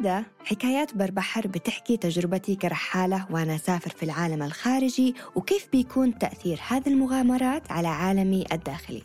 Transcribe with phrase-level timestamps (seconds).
[0.00, 6.88] العادة حكايات بربحر بتحكي تجربتي كرحالة وأنا أسافر في العالم الخارجي وكيف بيكون تأثير هذه
[6.88, 9.02] المغامرات على عالمي الداخلي.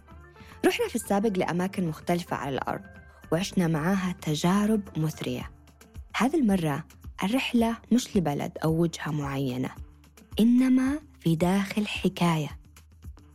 [0.65, 2.81] رحنا في السابق لأماكن مختلفة على الأرض
[3.31, 5.51] وعشنا معاها تجارب مثرية.
[6.15, 6.83] هذه المرة
[7.23, 9.69] الرحلة مش لبلد أو وجهة معينة
[10.39, 12.59] إنما في داخل حكاية.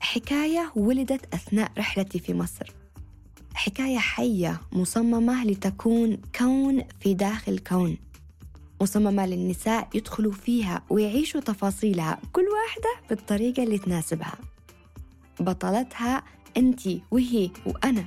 [0.00, 2.79] حكاية ولدت أثناء رحلتي في مصر.
[3.60, 7.96] حكاية حية مصممة لتكون كون في داخل كون.
[8.80, 14.34] مصممة للنساء يدخلوا فيها ويعيشوا تفاصيلها كل واحدة بالطريقة اللي تناسبها.
[15.40, 16.22] بطلتها
[16.56, 18.04] أنتي وهي وأنا.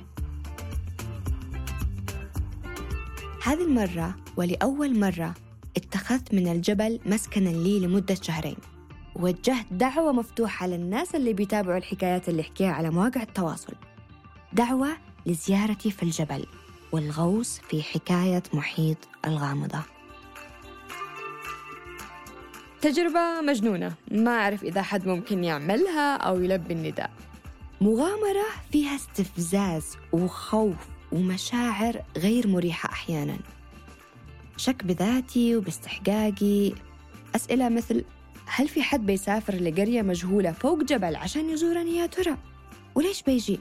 [3.44, 5.34] هذه المرة ولأول مرة
[5.76, 8.56] اتخذت من الجبل مسكنا لي لمدة شهرين.
[9.16, 13.74] وجهت دعوة مفتوحة للناس اللي بيتابعوا الحكايات اللي احكيها على مواقع التواصل.
[14.52, 14.88] دعوة
[15.26, 16.46] لزيارتي في الجبل
[16.92, 19.82] والغوص في حكاية محيط الغامضة.
[22.80, 23.94] تجربة مجنونة.
[24.10, 27.10] ما أعرف إذا حد ممكن يعملها أو يلبي النداء.
[27.80, 30.76] مغامرة فيها استفزاز وخوف
[31.12, 33.36] ومشاعر غير مريحة أحيانا.
[34.56, 36.72] شك بذاتي وباستحقاقي.
[37.36, 38.04] أسئلة مثل
[38.46, 42.36] هل في حد بيسافر لقرية مجهولة فوق جبل عشان يزورني يا ترى؟
[42.94, 43.60] وليش بيجي؟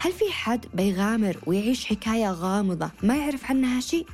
[0.00, 4.06] هل في حد بيغامر ويعيش حكاية غامضة ما يعرف عنها شيء؟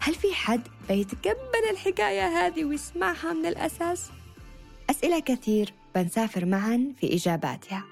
[0.00, 4.10] هل في حد بيتقبل الحكاية هذه ويسمعها من الأساس؟
[4.90, 7.84] أسئلة كثير بنسافر معا في إجاباتها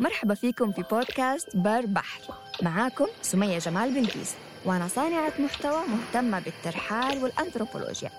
[0.00, 2.20] مرحبا فيكم في بودكاست بر بحر
[2.62, 4.34] معاكم سمية جمال بلقيس
[4.64, 8.10] وأنا صانعة محتوى مهتمة بالترحال والأنثروبولوجيا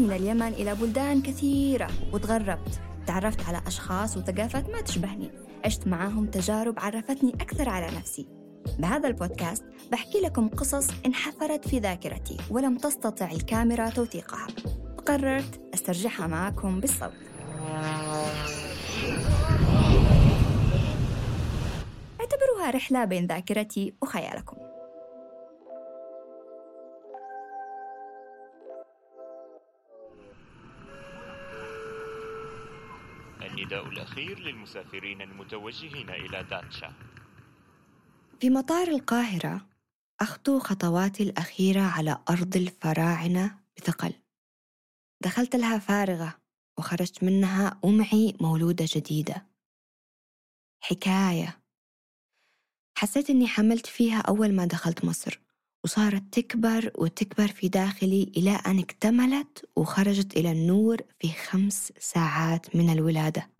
[0.00, 1.88] من اليمن إلى بلدان كثيرة.
[2.12, 2.80] وتغربت.
[3.06, 5.30] تعرفت على أشخاص وثقافات ما تشبهني.
[5.64, 8.28] عشت معاهم تجارب عرفتني أكثر على نفسي.
[8.78, 14.46] بهذا البودكاست بحكي لكم قصص انحفرت في ذاكرتي ولم تستطع الكاميرا توثيقها.
[14.98, 17.12] وقررت أسترجعها معكم بالصوت.
[22.20, 24.57] اعتبروها رحلة بين ذاكرتي وخيالكم.
[33.88, 36.92] الأخير للمسافرين المتوجهين إلى داتشا
[38.40, 39.66] في مطار القاهرة
[40.20, 44.12] أخطو خطواتي الأخيرة على أرض الفراعنة بثقل.
[45.20, 46.38] دخلت لها فارغة
[46.78, 49.46] وخرجت منها ومعي مولودة جديدة.
[50.80, 51.58] حكاية.
[52.98, 55.40] حسيت إني حملت فيها أول ما دخلت مصر
[55.84, 62.90] وصارت تكبر وتكبر في داخلي إلى أن اكتملت وخرجت إلى النور في خمس ساعات من
[62.90, 63.50] الولادة.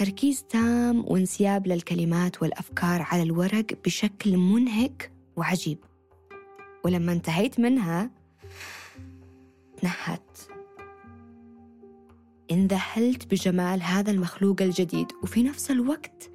[0.00, 5.78] تركيز تام وانسياب للكلمات والأفكار على الورق بشكل منهك وعجيب.
[6.84, 8.10] ولما انتهيت منها
[9.76, 10.38] تنهت
[12.50, 16.30] انذهلت بجمال هذا المخلوق الجديد وفي نفس الوقت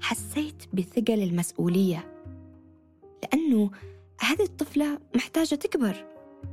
[0.00, 2.22] حسيت بثقل المسؤولية.
[3.22, 3.70] لأنه
[4.20, 6.04] هذه الطفلة محتاجة تكبر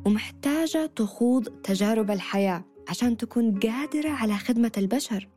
[0.05, 5.27] ومحتاجة تخوض تجارب الحياة عشان تكون قادرة على خدمة البشر.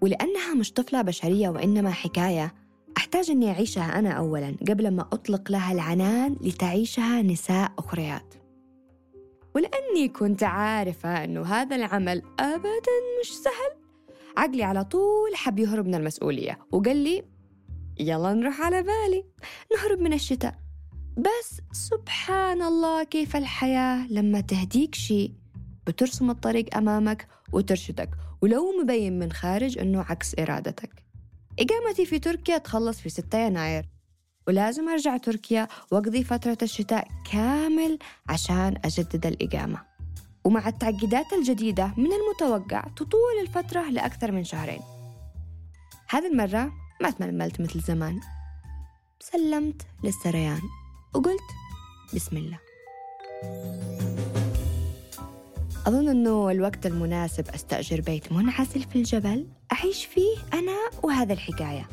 [0.00, 2.54] ولأنها مش طفلة بشرية وإنما حكاية
[2.96, 8.34] أحتاج أني أعيشها أنا أولاً قبل ما أطلق لها العنان لتعيشها نساء أخريات.
[9.54, 13.82] ولأني كنت عارفة أنه هذا العمل أبداً مش سهل
[14.36, 17.24] عقلي على طول حب يهرب من المسؤولية وقال لي
[18.00, 19.24] يلا نروح على بالي
[19.76, 20.54] نهرب من الشتاء.
[21.16, 25.32] بس سبحان الله كيف الحياة لما تهديك شيء
[25.86, 28.10] بترسم الطريق أمامك وترشدك
[28.42, 31.04] ولو مبين من خارج أنه عكس إرادتك.
[31.58, 33.88] إقامتي في تركيا تخلص في 6 يناير
[34.46, 37.98] ولازم أرجع تركيا وأقضي فترة الشتاء كامل
[38.28, 39.82] عشان أجدد الإقامة.
[40.44, 44.80] ومع التعقيدات الجديدة من المتوقع تطول الفترة لأكثر من شهرين.
[46.08, 48.20] هذه المرة ما تململت مثل زمان.
[49.20, 50.60] سلمت للسريان
[51.14, 51.48] وقلت
[52.14, 52.58] بسم الله.
[55.86, 61.88] أظن أنه الوقت المناسب أستأجر بيت منعزل في الجبل أعيش فيه أنا وهذا الحكاية.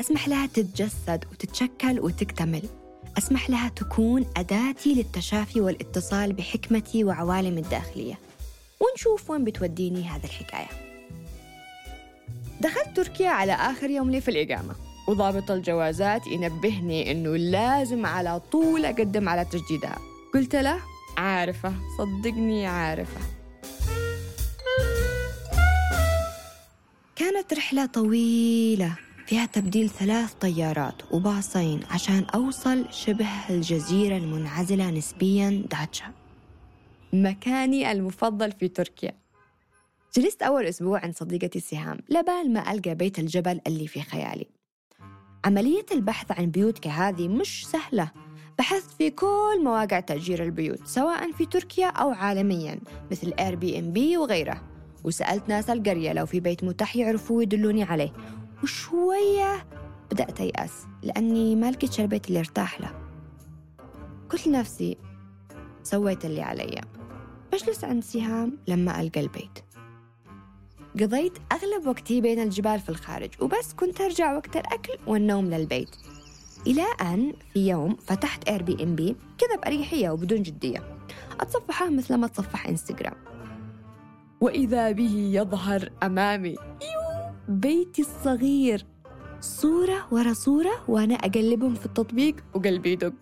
[0.00, 2.62] أسمح لها تتجسد وتتشكل وتكتمل.
[3.18, 8.18] أسمح لها تكون أداتي للتشافي والاتصال بحكمتي وعوالمي الداخلية.
[8.80, 10.68] ونشوف وين بتوديني هذه الحكاية.
[12.60, 14.74] دخلت تركيا على آخر يوم لي في الإقامة.
[15.08, 19.98] وضابط الجوازات ينبهني إنه لازم على طول أقدم على تجديدها.
[20.34, 20.78] قلت له
[21.18, 23.20] عارفة صدقني عارفة.
[27.16, 36.12] كانت رحلة طويلة فيها تبديل ثلاث طيارات وباصين عشان أوصل شبه الجزيرة المنعزلة نسبيا داتشا
[37.12, 39.12] مكاني المفضل في تركيا.
[40.16, 44.46] جلست أول أسبوع عند صديقتي سهام لبال ما ألقى بيت الجبل اللي في خيالي.
[45.44, 48.10] عملية البحث عن بيوت كهذه مش سهلة.
[48.58, 54.62] بحثت في كل مواقع تأجير البيوت سواء في تركيا أو عالميا مثل Airbnb وغيره.
[55.04, 58.12] وسألت ناس القرية لو في بيت متاح يعرفوا يدلوني عليه.
[58.62, 59.66] وشوية
[60.10, 62.94] بدأت أيأس لأني ما لقيتش البيت اللي ارتاح له.
[64.30, 64.96] قلت لنفسي
[65.82, 66.80] سويت اللي علي.
[67.52, 69.58] بجلس عند سهام لما ألقى البيت.
[71.00, 75.90] قضيت أغلب وقتي بين الجبال في الخارج وبس كنت أرجع وقت الأكل والنوم للبيت.
[76.68, 80.98] إلى أن في يوم فتحت Airbnb كذا بأريحية وبدون جدية.
[81.40, 83.16] أتصفحه مثل ما أتصفح انستغرام
[84.40, 86.56] وإذا به يظهر أمامي.
[87.48, 88.86] بيتي الصغير.
[89.40, 93.14] صورة ورا صورة وأنا أقلبهم في التطبيق وقلبي يدق.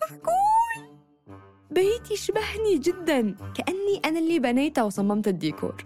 [0.00, 0.86] معقول؟
[1.70, 3.36] بيتي يشبهني جدا.
[3.54, 5.84] كأني أنا اللي بنيته وصممت الديكور.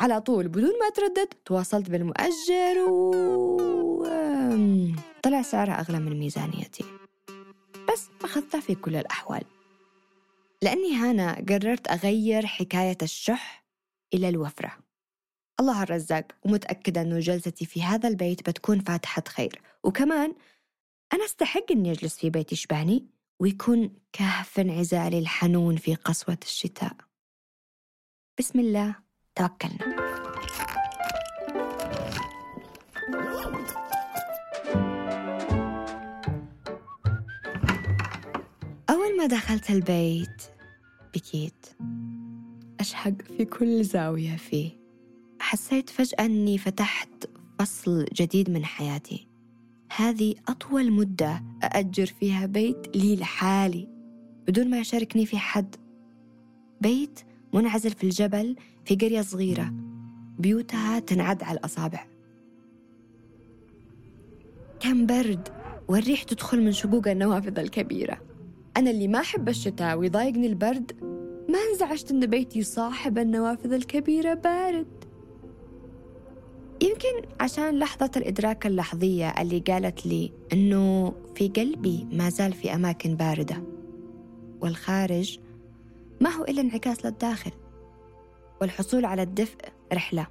[0.00, 0.48] على طول.
[0.48, 3.10] بدون ما أتردد تواصلت بالمؤجر و
[5.22, 6.84] طلع سعرها أغلى من ميزانيتي.
[7.92, 9.42] بس أخذتها في كل الأحوال.
[10.62, 13.64] لأني هنا قررت أغير حكاية الشح
[14.14, 14.78] إلى الوفرة.
[15.60, 19.62] الله الرزاق ومتأكدة أنه جلستي في هذا البيت بتكون فاتحة خير.
[19.84, 20.34] وكمان
[21.12, 23.06] أنا أستحق أني أجلس في بيت يشبهني
[23.40, 26.92] ويكون كهف انعزالي الحنون في قسوة الشتاء.
[28.38, 29.09] بسم الله.
[29.40, 29.96] توكلنا.
[38.90, 40.42] أول ما دخلت البيت
[41.14, 41.66] بكيت.
[42.80, 44.70] أشهق في كل زاوية فيه.
[45.40, 49.28] حسيت فجأة أني فتحت فصل جديد من حياتي.
[49.96, 53.88] هذه أطول مدة أأجر فيها بيت لي لحالي
[54.46, 55.76] بدون ما يشاركني في حد.
[56.80, 57.20] بيت
[57.52, 59.72] منعزل في الجبل في قرية صغيرة.
[60.38, 62.06] بيوتها تنعد على الأصابع.
[64.80, 65.48] كان برد
[65.88, 68.18] والريح تدخل من شقوق النوافذ الكبيرة.
[68.76, 70.92] أنا اللي ما أحب الشتاء ويضايقني البرد.
[71.48, 74.86] ما انزعجت إن بيتي صاحب النوافذ الكبيرة بارد.
[76.82, 83.14] يمكن عشان لحظة الإدراك اللحظية اللي قالت لي إنه في قلبي ما زال في أماكن
[83.14, 83.62] باردة.
[84.60, 85.38] والخارج
[86.20, 87.50] ما هو إلا انعكاس للداخل
[88.60, 89.58] والحصول على الدفء
[89.92, 90.26] رحلة.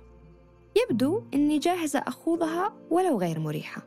[0.75, 3.81] يبدو أني جاهزة أخوضها ولو غير مريحة.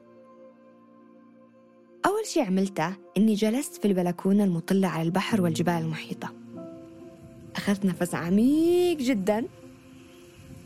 [2.06, 6.32] أول شيء عملته أني جلست في البلكونة المطلة على البحر والجبال المحيطة.
[7.56, 9.48] أخذت نفس عميق جدا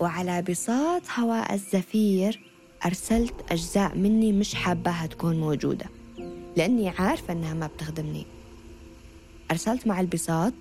[0.01, 2.51] وعلى بساط هواء الزفير
[2.87, 5.87] أرسلت أجزاء مني مش حاباها تكون موجودة
[6.57, 8.27] لأني عارفة أنها ما بتخدمني.
[9.51, 10.53] أرسلت مع البساط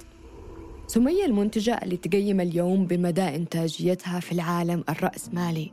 [0.87, 5.71] سمية المنتجة اللي تقيم اليوم بمدى إنتاجيتها في العالم الرأسمالي.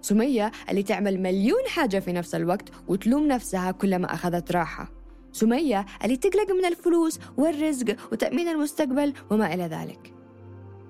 [0.00, 4.92] سمية اللي تعمل مليون حاجة في نفس الوقت وتلوم نفسها كلما أخذت راحة.
[5.32, 10.14] سمية اللي تقلق من الفلوس والرزق وتأمين المستقبل وما إلى ذلك.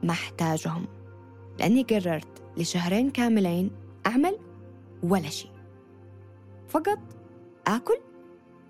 [0.03, 0.87] ما أحتاجهم
[1.59, 3.71] لأني قررت لشهرين كاملين
[4.07, 4.39] أعمل
[5.03, 5.51] ولا شيء.
[6.69, 6.99] فقط
[7.67, 7.99] آكل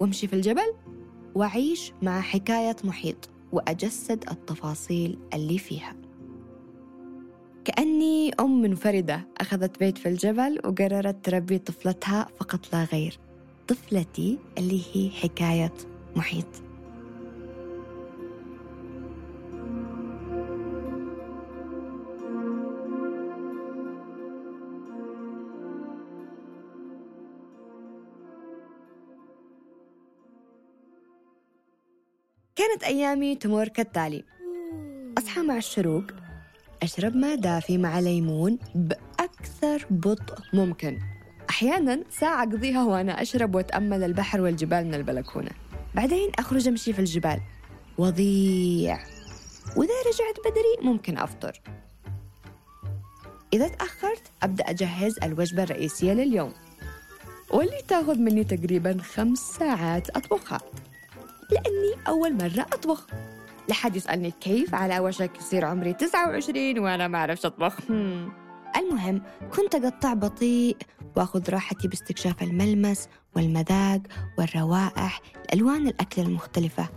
[0.00, 0.74] وأمشي في الجبل
[1.34, 3.30] وأعيش مع حكاية محيط.
[3.52, 5.96] وأجسد التفاصيل اللي فيها.
[7.64, 13.18] كأني أم منفردة أخذت بيت في الجبل وقررت تربي طفلتها فقط لا غير
[13.68, 15.72] طفلتي اللي هي حكاية
[16.16, 16.65] محيط.
[32.56, 34.24] كانت أيامي تمر كالتالي.
[35.18, 36.04] أصحى مع الشروق
[36.82, 40.98] أشرب ماء دافي مع ليمون بأكثر بطء ممكن.
[41.50, 45.50] أحيانا ساعة أقضيها وأنا أشرب وأتأمل البحر والجبال من البلكونة.
[45.94, 47.40] بعدين أخرج أمشي في الجبال.
[47.98, 48.98] وضيع.
[49.76, 51.60] وإذا رجعت بدري ممكن أفطر.
[53.52, 56.52] إذا تأخرت أبدأ أجهز الوجبة الرئيسية لليوم.
[57.50, 60.60] واللي تاخذ مني تقريبا خمس ساعات أطبخها.
[61.50, 63.06] لأني أول مرة أطبخ.
[63.68, 67.76] لحد يسألني كيف على وشك يصير عمري 29 وأنا ما أعرفش أطبخ.
[67.90, 68.32] هم.
[68.76, 69.22] المهم
[69.56, 70.76] كنت أقطع بطيء
[71.16, 74.00] وأخذ راحتي باستكشاف الملمس والمذاق
[74.38, 76.88] والروائح الألوان الأكل المختلفة.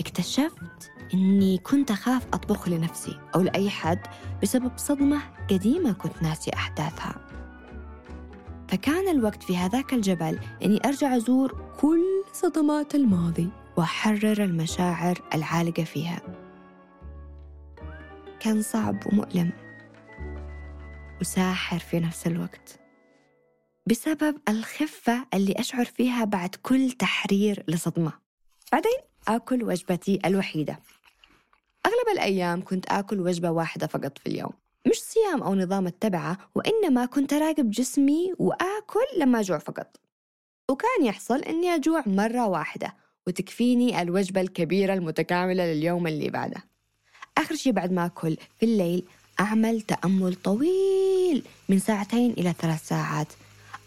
[0.00, 4.00] اكتشفت إني كنت أخاف أطبخ لنفسي أو لأي حد
[4.42, 7.14] بسبب صدمة قديمة كنت ناسي أحداثها.
[8.68, 13.48] فكان الوقت في هذاك الجبل إني أرجع أزور كل صدمات الماضي.
[13.76, 16.20] وأحرر المشاعر العالقة فيها.
[18.40, 19.52] كان صعب ومؤلم
[21.20, 22.80] وساحر في نفس الوقت.
[23.86, 28.12] بسبب الخفة اللي أشعر فيها بعد كل تحرير لصدمة.
[28.72, 30.78] بعدين آكل وجبتي الوحيدة.
[31.86, 34.52] أغلب الأيام كنت آكل وجبة واحدة فقط في اليوم.
[34.86, 39.96] مش صيام أو نظام اتبعه وإنما كنت أراقب جسمي وآكل لما أجوع فقط.
[40.70, 43.05] وكان يحصل إني أجوع مرة واحدة.
[43.26, 46.64] وتكفيني الوجبة الكبيرة المتكاملة لليوم اللي بعده.
[47.38, 49.04] آخر شي بعد ما أكل في الليل
[49.40, 53.28] أعمل تأمل طويل من ساعتين إلى ثلاث ساعات.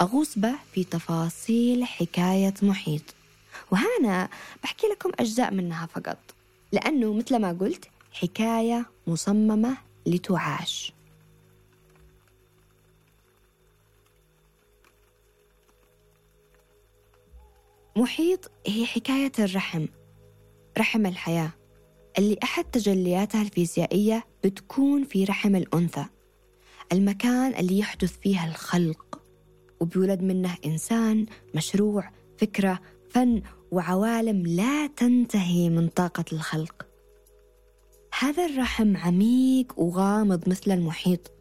[0.01, 3.01] أغوص به في تفاصيل حكاية محيط.
[3.71, 4.29] وهنا
[4.63, 6.17] بحكي لكم أجزاء منها فقط.
[6.71, 10.93] لأنه مثل ما قلت حكاية مصممة لتعاش.
[17.99, 19.85] محيط هي حكاية الرحم
[20.77, 21.51] رحم الحياة
[22.17, 26.05] اللي أحد تجلياتها الفيزيائية بتكون في رحم الأنثى
[26.91, 29.21] المكان اللي يحدث فيها الخلق
[29.79, 31.25] وبيولد منه إنسان
[31.55, 32.79] مشروع فكرة
[33.09, 33.41] فن
[33.71, 36.87] وعوالم لا تنتهي من طاقة الخلق.
[38.19, 41.31] هذا الرحم عميق وغامض مثل المحيط.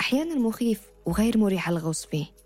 [0.00, 2.41] أحيانا مخيف وغير مريح الغوص فيه.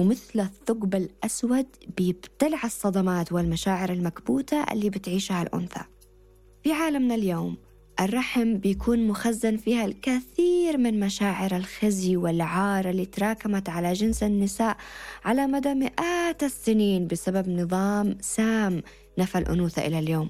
[0.00, 1.66] ومثل الثقب الأسود
[1.96, 5.80] بيبتلع الصدمات والمشاعر المكبوتة اللي بتعيشها الأنثى.
[6.62, 7.56] في عالمنا اليوم
[8.00, 14.76] الرحم بيكون مخزن فيها الكثير من مشاعر الخزي والعار اللي تراكمت على جنس النساء
[15.24, 18.82] على مدى مئات السنين بسبب نظام سام
[19.18, 20.28] نفى الأنوثة إلى اليوم.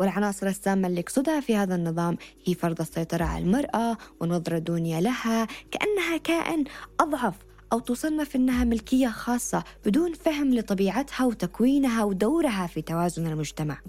[0.00, 5.46] والعناصر السامة اللي يقصدها في هذا النظام هي فرض السيطرة على المرأة ونظرة دونية لها
[5.70, 6.64] كأنها كائن
[7.00, 13.80] أضعف أو تصنف إنها ملكية خاصة بدون فهم لطبيعتها وتكوينها ودورها في توازن المجتمع.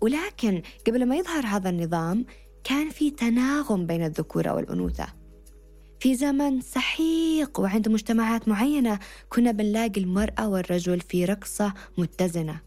[0.00, 2.24] ولكن قبل ما يظهر هذا النظام
[2.64, 5.06] كان في تناغم بين الذكورة والأنوثة.
[6.00, 12.60] في زمن سحيق وعند مجتمعات معينة كنا بنلاقي المرأة والرجل في رقصة متزنة.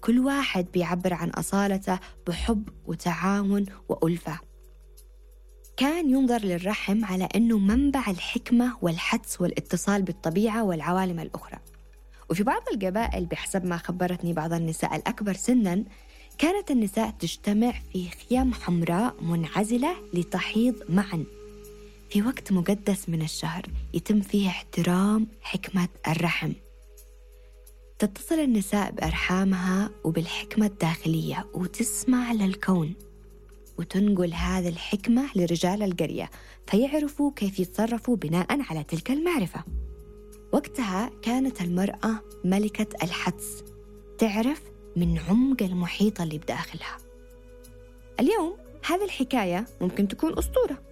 [0.00, 4.45] كل واحد بيعبر عن أصالته بحب وتعاون وألفة.
[5.76, 11.58] كان ينظر للرحم على أنه منبع الحكمة والحدس والاتصال بالطبيعة والعوالم الأخرى.
[12.30, 15.84] وفي بعض القبائل بحسب ما خبرتني بعض النساء الأكبر سنا
[16.38, 21.24] كانت النساء تجتمع في خيام حمراء منعزلة لتحيض معا.
[22.10, 26.52] في وقت مقدس من الشهر يتم فيه احترام حكمة الرحم.
[27.98, 32.94] تتصل النساء بأرحامها وبالحكمة الداخلية وتسمع للكون.
[33.78, 36.30] وتنقل هذه الحكمة لرجال القرية
[36.66, 39.64] فيعرفوا كيف يتصرفوا بناء على تلك المعرفة.
[40.52, 43.64] وقتها كانت المرأة ملكة الحدس
[44.18, 44.62] تعرف
[44.96, 46.96] من عمق المحيط اللي بداخلها.
[48.20, 48.56] اليوم
[48.86, 50.82] هذه الحكاية ممكن تكون أسطورة.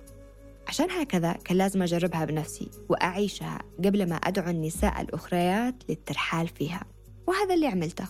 [0.68, 6.84] عشان هكذا كان لازم أجربها بنفسي وأعيشها قبل ما أدعو النساء الأخريات للترحال فيها.
[7.26, 8.08] وهذا اللي عملته.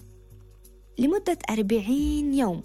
[0.99, 2.63] لمدة أربعين يوم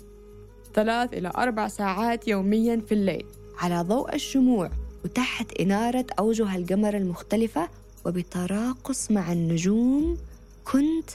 [0.79, 3.25] ثلاث إلى أربع ساعات يوميا في الليل.
[3.57, 4.71] على ضوء الشموع
[5.05, 7.69] وتحت إنارة أوجه القمر المختلفة
[8.05, 10.17] وبتراقص مع النجوم
[10.63, 11.09] كنت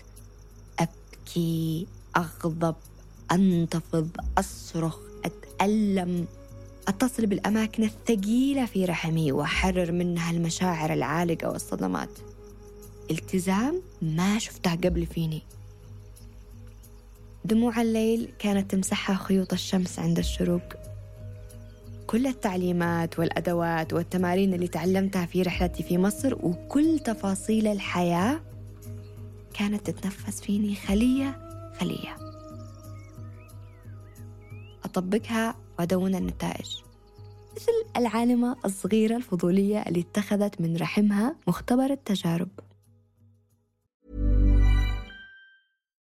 [0.79, 2.75] أبكي أغضب
[3.33, 6.27] أنتفض أصرخ أتألم
[6.89, 12.11] أتصل بالأماكن الثقيلة في رحمي وأحرر منها المشاعر العالقة والصدمات.
[13.11, 15.43] التزام ما شفتها قبل فيني.
[17.45, 20.63] دموع الليل كانت تمسحها خيوط الشمس عند الشروق.
[22.07, 28.41] كل التعليمات والأدوات والتمارين اللي تعلمتها في رحلتي في مصر وكل تفاصيل الحياة
[29.55, 31.39] كانت تتنفس فيني خلية
[31.81, 32.17] خلية.
[34.85, 36.71] أطبقها وأدون النتائج.
[37.57, 42.49] مثل العالمة الصغيرة الفضولية اللي اتخذت من رحمها مختبر التجارب.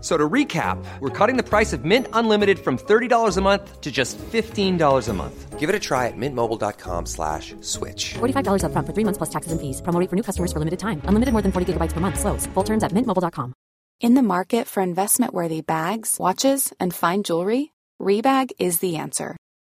[0.00, 3.90] So to recap, we're cutting the price of Mint Unlimited from $30 a month to
[3.90, 5.58] just $15 a month.
[5.58, 8.14] Give it a try at mintmobile.com slash switch.
[8.20, 9.82] $45 upfront for three months plus taxes and fees.
[9.82, 11.02] Promo rate for new customers for limited time.
[11.10, 12.20] Unlimited more than 40 gigabytes per month.
[12.20, 12.46] Slows.
[12.54, 13.52] Full terms at mintmobile.com.
[14.00, 19.36] In the market for investment worthy bags, watches, and fine jewelry, Rebag is the answer.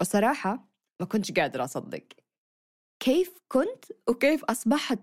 [0.00, 0.68] وصراحة
[1.00, 2.02] ما كنتش قادرة أصدق.
[3.00, 4.98] كيف كنت وكيف أصبحت؟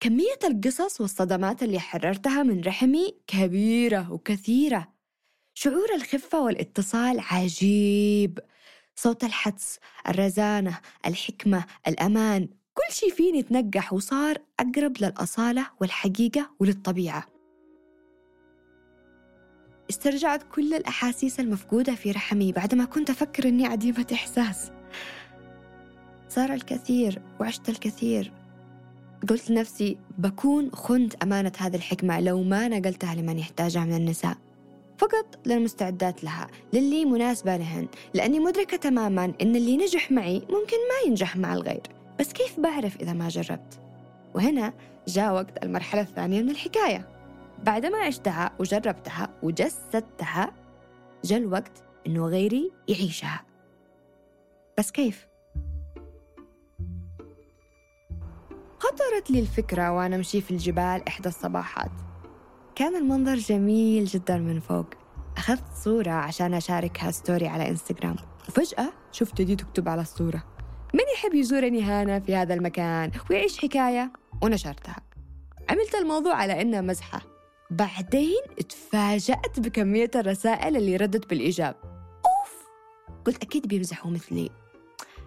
[0.00, 4.92] كمية القصص والصدمات اللي حررتها من رحمي كبيرة وكثيرة.
[5.54, 8.38] شعور الخفة والاتصال عجيب.
[8.96, 12.48] صوت الحدس الرزانة الحكمة الأمان.
[12.74, 17.35] كل شي فيني تنقح وصار أقرب للأصالة والحقيقة وللطبيعة.
[19.90, 24.70] استرجعت كل الأحاسيس المفقودة في رحمي بعدما كنت أفكر أني عديمة إحساس.
[26.28, 28.32] صار الكثير وعشت الكثير.
[29.28, 34.36] قلت لنفسي بكون خنت أمانة هذه الحكمة لو ما نقلتها لمن يحتاجها من النساء.
[34.98, 41.06] فقط للمستعدات لها للي مناسبة لهن لأني مدركة تماما أن اللي نجح معي ممكن ما
[41.06, 41.82] ينجح مع الغير.
[42.20, 43.80] بس كيف بعرف إذا ما جربت؟
[44.34, 44.72] وهنا
[45.08, 47.15] جاء وقت المرحلة الثانية من الحكاية.
[47.64, 50.52] بعدما عشتها وجربتها وجسدتها
[51.24, 53.44] جاء الوقت إنه غيري يعيشها.
[54.78, 55.26] بس كيف؟
[58.78, 61.90] خطرت لي الفكرة وأنا أمشي في الجبال إحدى الصباحات.
[62.74, 64.86] كان المنظر جميل جدا من فوق.
[65.36, 68.16] أخذت صورة عشان أشاركها ستوري على إنستغرام.
[68.48, 70.44] وفجأة شفت دي تكتب على الصورة.
[70.94, 74.96] من يحب يزورني هنا في هذا المكان ويعيش حكاية؟ ونشرتها.
[75.70, 77.20] عملت الموضوع على إنها مزحة.
[77.70, 81.74] بعدين تفاجأت بكمية الرسائل اللي ردت بالإيجاب.
[81.84, 82.66] أوف!
[83.24, 84.50] قلت أكيد بيمزحوا مثلي.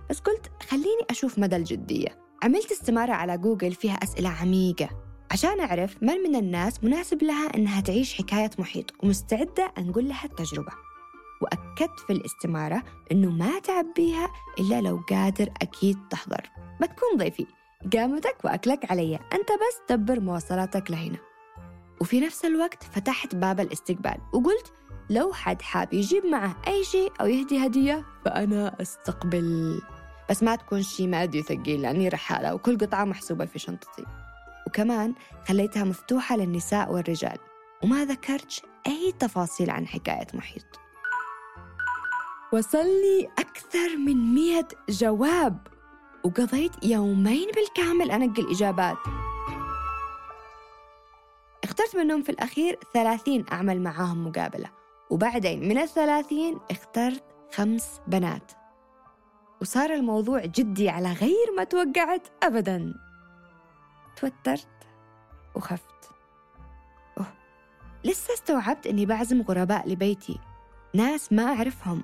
[0.10, 2.08] بس قلت خليني أشوف مدى الجدية.
[2.44, 4.90] عملت استمارة على جوجل فيها أسئلة عميقة.
[5.32, 10.72] عشان أعرف من من الناس مناسب لها إنها تعيش حكاية محيط ومستعدة أنقل لها التجربة.
[11.42, 16.50] وأكدت في الاستمارة إنه ما تعبيها إلا لو قادر أكيد تحضر.
[16.82, 17.46] بتكون ضيفي.
[17.94, 19.16] قامتك وأكلك علي.
[19.16, 21.29] أنت بس دبر مواصلاتك لهنا.
[22.02, 24.74] وفي نفس الوقت فتحت باب الاستقبال وقلت
[25.10, 29.82] لو حد حاب يجيب معه أي شيء أو يهدي هدية فأنا أستقبل.
[30.30, 34.06] بس ما تكون شيء مادي ثقيل لأني رحالة وكل قطعة محسوبة في شنطتي.
[34.68, 35.14] وكمان
[35.48, 37.38] خليتها مفتوحة للنساء والرجال.
[37.84, 40.66] وما ذكرتش أي تفاصيل عن حكاية محيط.
[42.54, 45.68] وصل لي أكثر من مئة جواب.
[46.24, 48.98] وقضيت يومين بالكامل أنقل إجابات.
[51.80, 54.70] اخترت منهم في الأخير ثلاثين أعمل معاهم مقابلة.
[55.10, 58.52] وبعدين من الثلاثين اخترت خمس بنات.
[59.62, 62.94] وصار الموضوع جدي على غير ما توقعت أبدا.
[64.16, 64.68] توترت
[65.56, 66.12] وخفت.
[67.18, 67.26] أوه.
[68.06, 70.40] لسه استوعبت أني بعزم غرباء لبيتي.
[70.94, 72.04] ناس ما أعرفهم.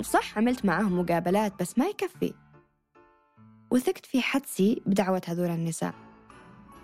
[0.00, 2.34] صح عملت معاهم مقابلات بس ما يكفي.
[3.70, 6.11] وثقت في حدسي بدعوة هذول النساء.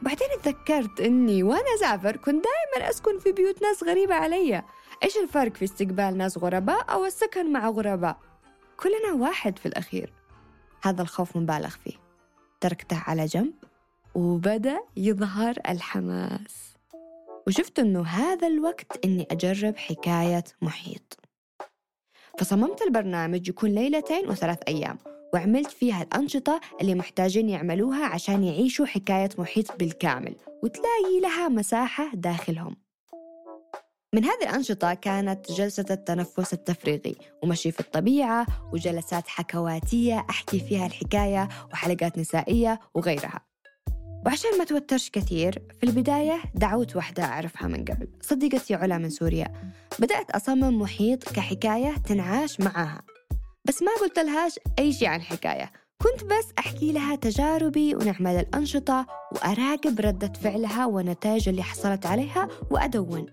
[0.02, 4.62] بعدين تذكرت إني وأنا اسافر كنت دائما أسكن في بيوت ناس غريبة علي.
[5.02, 8.16] إيش الفرق في استقبال ناس غرباء أو السكن مع غرباء؟
[8.76, 10.12] كلنا واحد في الأخير.
[10.82, 11.94] هذا الخوف مبالغ فيه.
[12.60, 13.52] تركته على جنب
[14.14, 16.74] وبدأ يظهر الحماس.
[17.46, 21.18] وشفت إنه هذا الوقت إني أجرب حكاية محيط.
[22.38, 24.98] فصممت البرنامج يكون ليلتين وثلاث أيام.
[25.34, 32.76] وعملت فيها الأنشطة اللي محتاجين يعملوها عشان يعيشوا حكاية محيط بالكامل وتلاقي لها مساحة داخلهم.
[34.14, 41.48] من هذه الأنشطة كانت جلسة التنفس التفريغي ومشي في الطبيعة وجلسات حكواتية أحكي فيها الحكاية
[41.72, 43.40] وحلقات نسائية وغيرها.
[44.26, 49.52] وعشان ما توترش كثير في البداية دعوت واحدة أعرفها من قبل صديقتي علا من سوريا.
[49.98, 53.02] بدأت أصمم محيط كحكاية تنعاش معاها.
[53.68, 59.06] بس ما قلت لهاش أي شيء عن الحكاية كنت بس أحكي لها تجاربي ونعمل الأنشطة
[59.32, 63.26] وأراقب ردة فعلها والنتائج اللي حصلت عليها وأدون.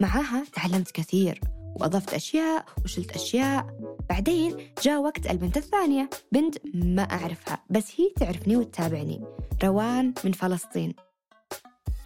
[0.00, 1.40] معاها تعلمت كثير
[1.80, 3.66] وأضفت أشياء وشلت أشياء.
[4.08, 9.24] بعدين جاء وقت البنت الثانية بنت ما أعرفها بس هي تعرفني وتتابعني.
[9.64, 10.94] روان من فلسطين.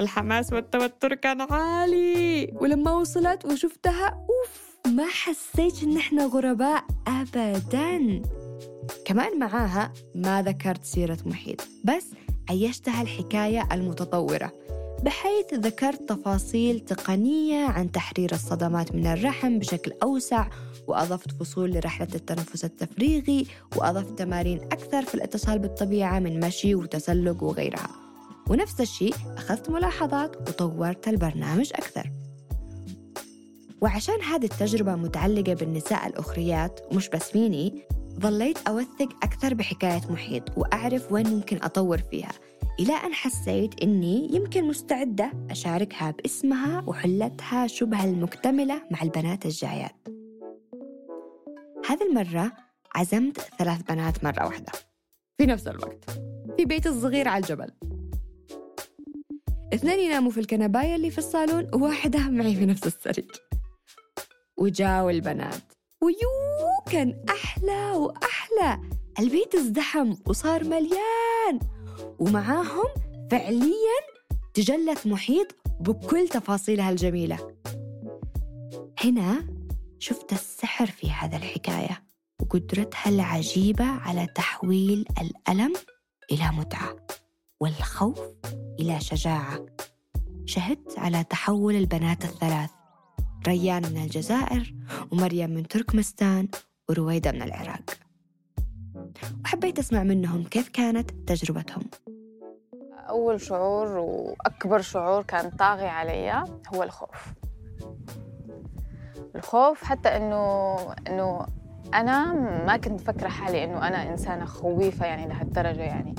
[0.00, 2.52] الحماس والتوتر كان عالي.
[2.60, 4.69] ولما وصلت وشفتها أوف!
[4.86, 8.22] ما حسيت إن إحنا غرباء أبداً.
[9.04, 12.04] كمان معاها ما ذكرت سيرة محيط بس
[12.50, 14.52] عيشتها الحكاية المتطورة
[15.02, 20.48] بحيث ذكرت تفاصيل تقنية عن تحرير الصدمات من الرحم بشكل أوسع
[20.86, 27.90] وأضفت فصول لرحلة التنفس التفريغي وأضفت تمارين أكثر في الاتصال بالطبيعة من مشي وتسلق وغيرها.
[28.48, 32.10] ونفس الشيء أخذت ملاحظات وطورت البرنامج أكثر.
[33.80, 37.82] وعشان هذه التجربة متعلقة بالنساء الأخريات ومش بس فيني
[38.20, 42.32] ظليت أوثق أكثر بحكاية محيط وأعرف وين ممكن أطور فيها
[42.80, 49.96] إلى أن حسيت إني يمكن مستعدة أشاركها باسمها وحلتها شبه المكتملة مع البنات الجايات.
[51.88, 52.52] هذه المرة
[52.94, 54.72] عزمت ثلاث بنات مرة واحدة.
[55.38, 56.10] في نفس الوقت
[56.56, 57.70] في بيت الصغير على الجبل.
[59.74, 63.49] اثنين يناموا في الكنباية اللي في الصالون وواحدة معي في نفس السرير.
[64.60, 65.72] وجاوا البنات.
[66.02, 68.80] ويو كان أحلى وأحلى.
[69.18, 71.58] البيت ازدحم وصار مليان.
[72.18, 72.86] ومعاهم
[73.30, 74.00] فعليا
[74.54, 75.46] تجلة محيط
[75.80, 77.56] بكل تفاصيلها الجميلة.
[79.04, 79.46] هنا
[79.98, 82.04] شفت السحر في هذا الحكاية
[82.40, 85.72] وقدرتها العجيبة على تحويل الألم
[86.32, 86.96] إلى متعة
[87.60, 88.20] والخوف
[88.80, 89.66] إلى شجاعة.
[90.46, 92.70] شهدت على تحول البنات الثلاث.
[93.46, 94.74] ريان من الجزائر
[95.12, 96.48] ومريم من تركمستان
[96.88, 97.90] ورويدة من العراق.
[99.44, 101.82] وحبيت أسمع منهم كيف كانت تجربتهم.
[103.08, 107.26] أول شعور وأكبر شعور كان طاغي علي هو الخوف.
[109.34, 110.76] الخوف حتى إنه
[111.08, 111.46] إنه
[111.94, 112.32] أنا
[112.66, 116.14] ما كنت فكرة حالي إنه أنا إنسانة خويفة يعني لهالدرجة يعني.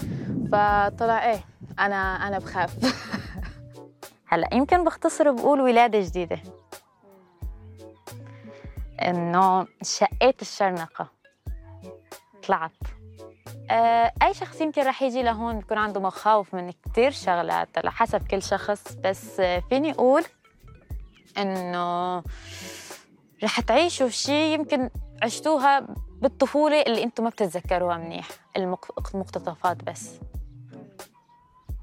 [0.51, 1.39] فطلع إيه
[1.79, 2.77] أنا أنا بخاف.
[4.31, 6.39] هلأ يمكن بختصر بقول ولادة جديدة.
[9.09, 11.07] إنه شقيت الشرنقة.
[12.47, 12.71] طلعت.
[13.71, 18.27] آه، أي شخص يمكن رح يجي لهون بيكون عنده مخاوف من كتير شغلات على حسب
[18.27, 20.23] كل شخص بس فيني أقول
[21.37, 22.23] إنه
[23.43, 24.89] رح تعيشوا شيء يمكن
[25.23, 25.79] عشتوها
[26.21, 30.19] بالطفولة اللي أنتم ما بتتذكروها منيح المقتطفات بس.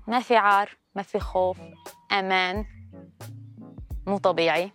[0.07, 1.59] ما في عار ما في خوف
[2.13, 2.65] أمان
[4.07, 4.73] مو طبيعي.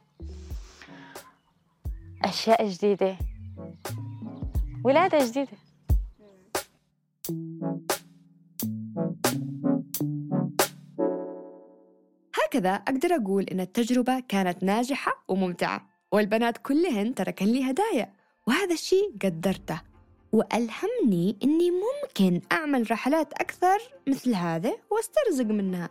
[2.25, 3.17] أشياء جديدة.
[4.83, 5.57] ولادة جديدة.
[12.43, 18.13] هكذا أقدر أقول إن التجربة كانت ناجحة وممتعة والبنات كلهن تركن لي هدايا
[18.47, 19.81] وهذا الشيء قدرته.
[20.31, 25.89] وألهمني إني ممكن أعمل رحلات أكثر مثل هذا واسترزق منها.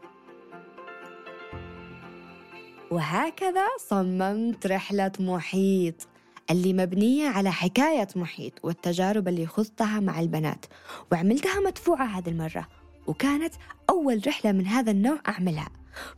[2.91, 6.12] وهكذا صممت رحلة محيط.
[6.51, 10.67] اللي مبنية على حكاية محيط والتجارب اللي خضتها مع البنات
[11.13, 12.69] وعملتها مدفوعة هذه المرة
[13.07, 13.55] وكانت
[13.91, 15.69] أول رحلة من هذا النوع أعملها.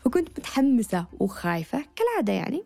[0.04, 2.64] فكنت متحمسة وخايفة كالعادة يعني.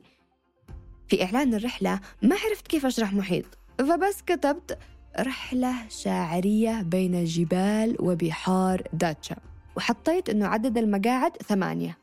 [1.08, 3.44] في إعلان الرحلة ما عرفت كيف أشرح محيط
[3.78, 4.78] فبس كتبت
[5.20, 9.36] رحلة شاعرية بين جبال وبحار داتشا
[9.76, 11.98] وحطيت إنه عدد المقاعد ثمانية.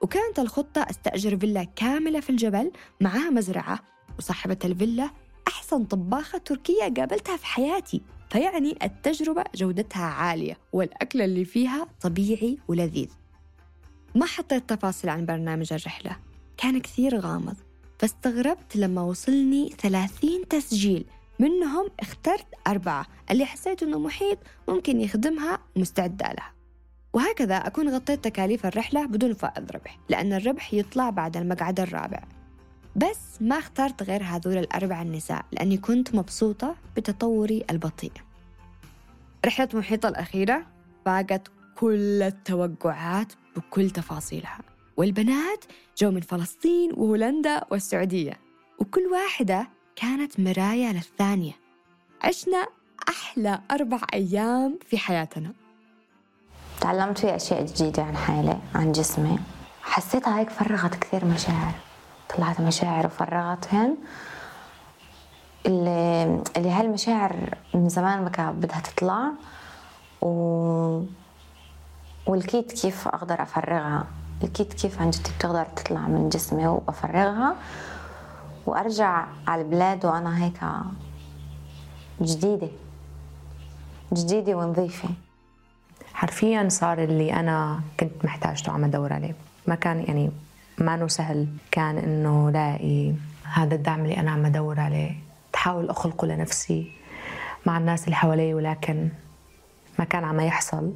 [0.00, 3.80] وكانت الخطة أستأجر فيلا كاملة في الجبل معها مزرعة
[4.18, 5.10] وصاحبة الفيلا
[5.48, 8.02] أحسن طباخة تركية قابلتها في حياتي.
[8.30, 13.08] فيعني التجربة جودتها عالية والأكل اللي فيها طبيعي ولذيذ.
[14.14, 16.16] ما حطيت تفاصيل عن برنامج الرحلة
[16.56, 17.56] كان كثير غامض.
[17.98, 21.04] فاستغربت لما وصلني ثلاثين تسجيل
[21.38, 23.06] منهم اخترت أربعة.
[23.30, 26.52] اللي حسيت أنه محيط ممكن يخدمها ومستعدة لها.
[27.12, 32.37] وهكذا أكون غطيت تكاليف الرحلة بدون فائض ربح لأن الربح يطلع بعد المقعد الرابع.
[32.98, 38.12] بس ما اخترت غير هذول الأربع النساء لأني كنت مبسوطة بتطوري البطيء.
[39.46, 40.66] رحلة محيطة الأخيرة
[41.04, 44.58] فاقت كل التوقعات بكل تفاصيلها.
[44.96, 45.64] والبنات
[45.98, 48.32] جو من فلسطين وهولندا والسعودية
[48.78, 51.52] وكل واحدة كانت مراية للثانية.
[52.22, 52.66] عشنا
[53.08, 55.52] أحلى أربع أيام في حياتنا.
[56.80, 59.38] تعلمت فيه أشياء جديدة عن حالي عن جسمي.
[59.82, 61.87] حسيتها هيك فرغت كثير مشاعر
[62.36, 63.96] طلعت مشاعر وفرغتهن
[65.66, 69.32] اللي اللي هالمشاعر من زمان ما كانت بدها تطلع
[70.22, 71.02] و
[72.26, 74.06] ولقيت كيف أقدر أفرغها؟
[74.42, 77.56] لقيت كيف عن جد بتقدر تطلع من جسمي وأفرغها
[78.66, 80.60] وأرجع على البلاد وأنا هيك
[82.22, 82.68] جديدة.
[84.12, 85.08] جديدة ونظيفة.
[86.14, 89.34] حرفيا صار اللي أنا كنت محتاجته عم أدور عليه.
[89.66, 90.30] ما كان يعني
[90.78, 93.12] ما انه سهل كان إنه لاقي
[93.52, 95.12] هذا الدعم اللي أنا عم ادور عليه.
[95.52, 96.92] تحاول أخلقه لنفسي
[97.66, 99.08] مع الناس اللي حوالي ولكن
[99.98, 100.92] ما كان عم يحصل.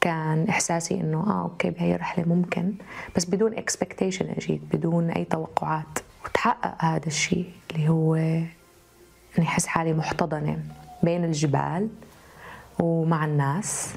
[0.00, 2.74] كان إحساسي إنه آه أوكي بهي الرحله ممكن
[3.16, 5.98] بس بدون اكسبكتيشن اجيت بدون أي توقعات.
[6.24, 10.58] وتحقق هذا الشيء اللي هو إني أحس حالي محتضنة
[11.02, 11.88] بين الجبال
[12.78, 13.94] ومع الناس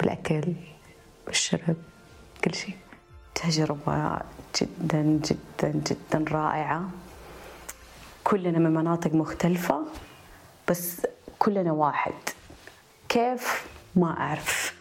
[0.00, 0.52] بالأكل
[1.26, 1.76] بالشرب
[2.44, 2.74] كل شيء.
[3.42, 4.20] تجربة
[4.60, 6.90] جدا جدا جدا رائعة.
[8.24, 9.84] كلنا من مناطق مختلفة
[10.68, 11.06] بس
[11.38, 12.12] كلنا واحد.
[13.08, 14.78] كيف؟ ما أعرف.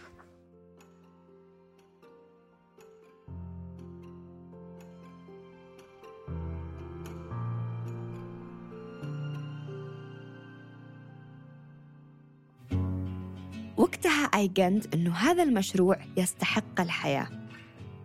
[13.77, 17.36] وقتها أيقنت أنه هذا المشروع يستحق الحياة.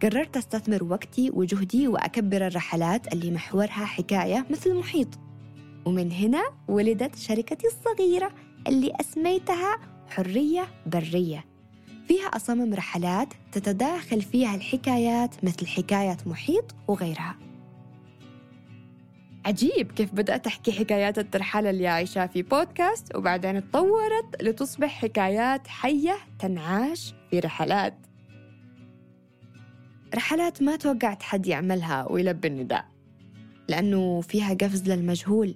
[0.03, 5.09] قررت أستثمر وقتي وجهدي وأكبر الرحلات اللي محورها حكاية مثل محيط
[5.87, 8.33] ومن هنا ولدت شركتي الصغيرة
[8.69, 11.45] اللي أسميتها حرية برية.
[12.09, 17.37] فيها أصمم رحلات تتداخل فيها الحكايات مثل حكاية محيط وغيرها.
[19.45, 26.17] عجيب كيف بدأت أحكي حكايات الترحال اللي عايشاها في بودكاست وبعدين تطورت لتصبح حكايات حية
[26.39, 28.12] تنعاش في رحلات.
[30.15, 32.85] رحلات ما توقعت حد يعملها ويلبي النداء
[33.69, 35.55] لأنه فيها قفز للمجهول.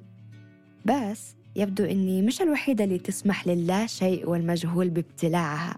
[0.84, 5.76] بس يبدو أني مش الوحيدة اللي تسمح للا شيء والمجهول بابتلاعها.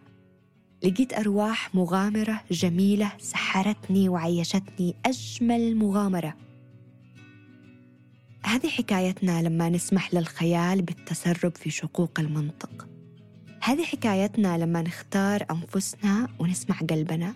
[0.85, 6.35] لقيت أرواح مغامرة جميلة سحرتني وعيشتني أجمل مغامرة.
[8.45, 12.89] هذه حكايتنا لما نسمح للخيال بالتسرب في شقوق المنطق.
[13.63, 17.35] هذه حكايتنا لما نختار أنفسنا ونسمع قلبنا.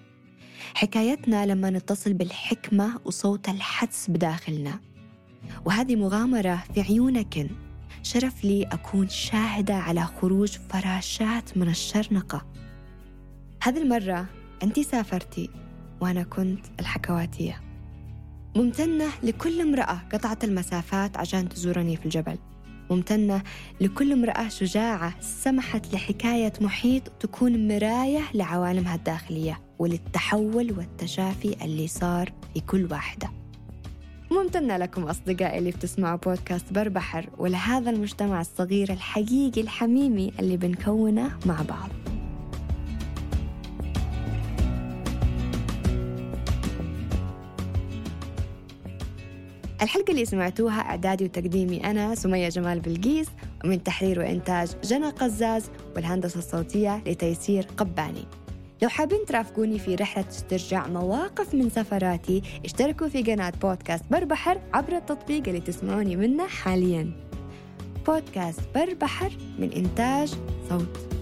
[0.75, 4.81] حكايتنا لما نتصل بالحكمة وصوت الحدس بداخلنا.
[5.65, 7.51] وهذه مغامرة في عيونك.
[8.03, 12.47] شرف لي أكون شاهدة على خروج فراشات من الشرنقة.
[13.63, 14.27] هذه المرة
[14.63, 15.51] أنت سافرتي
[16.01, 17.61] وأنا كنت الحكواتية.
[18.57, 22.39] ممتنة لكل امرأة قطعت المسافات عشان تزورني في الجبل.
[22.91, 23.43] ممتنة
[23.81, 29.61] لكل امرأة شجاعة سمحت لحكاية محيط تكون مراية لعوالمها الداخلية.
[29.83, 33.31] وللتحول والتشافي اللي صار في كل واحدة.
[34.31, 41.63] ممتنة لكم أصدقائي اللي بتسمعوا بودكاست بربحر ولهذا المجتمع الصغير الحقيقي الحميمي اللي بنكونه مع
[41.63, 41.89] بعض.
[49.83, 53.29] الحلقة اللي سمعتوها إعدادي وتقديمي أنا سمية جمال بلقيس
[53.65, 58.42] ومن تحرير وإنتاج جنى قزاز والهندسة الصوتية لتيسير قباني.
[58.83, 64.97] لو حابين ترافقوني في رحلة استرجاع مواقف من سفراتي اشتركوا في قناة بودكاست بربحر عبر
[64.97, 67.13] التطبيق اللي تسمعوني منه حاليا.
[68.07, 70.35] بودكاست بربحر من إنتاج
[70.69, 71.22] صوت.